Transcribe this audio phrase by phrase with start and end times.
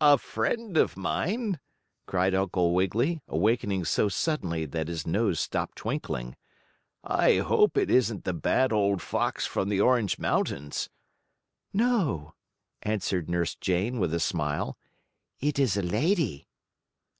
[0.00, 1.60] "A friend of mine!"
[2.08, 6.34] cried Uncle Wiggily, awakening so suddenly that his nose stopped twinkling.
[7.04, 10.90] "I hope it isn't the bad old fox from the Orange Mountains."
[11.72, 12.34] "No,"
[12.82, 14.76] answered Nurse Jane with a smile,
[15.38, 16.48] "it is a lady."